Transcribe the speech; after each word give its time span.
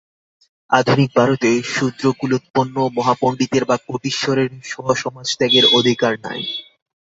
আধুনিক 0.69 1.09
ভারতে 1.15 1.49
শূদ্রকুলোৎপন্ন 1.73 2.75
মহাপণ্ডিতের 2.97 3.63
বা 3.65 3.75
কোটীশ্বরের 3.85 4.49
স্বসমাজত্যাগের 4.71 5.65
অধিকার 5.77 6.13
নাই। 6.25 6.41